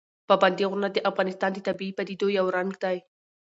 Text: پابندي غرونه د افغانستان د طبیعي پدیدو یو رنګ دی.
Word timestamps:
پابندي 0.29 0.63
غرونه 0.69 0.89
د 0.91 0.97
افغانستان 1.09 1.51
د 1.53 1.59
طبیعي 1.67 1.93
پدیدو 1.97 2.27
یو 2.39 2.45
رنګ 2.57 2.71
دی. 2.83 2.97